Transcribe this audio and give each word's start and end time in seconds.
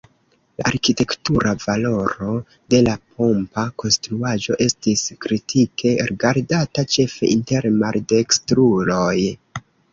La 0.59 0.63
arkitektura 0.69 1.51
valoro 1.65 2.29
de 2.75 2.79
la 2.87 2.95
pompa 3.19 3.67
konstruaĵo 3.83 4.57
estis 4.67 5.05
kritike 5.27 5.95
rigardata, 6.11 6.89
ĉefe 6.97 7.33
inter 7.39 7.71
maldekstruloj. 7.79 9.17